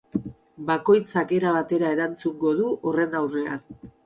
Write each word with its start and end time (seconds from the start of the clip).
Bakoitzak 0.69 1.33
era 1.39 1.51
batera 1.57 1.93
erantzungo 1.97 2.55
du 2.63 2.71
horren 2.73 3.19
aurrean. 3.23 3.67